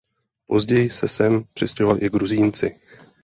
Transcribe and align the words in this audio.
Později 0.47 0.89
se 0.89 1.07
sem 1.07 1.43
přistěhovali 1.53 1.99
i 2.01 2.09
Gruzínci. 2.09 2.75